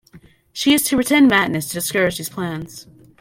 [0.51, 2.87] She is to pretend madness to discourage these plans.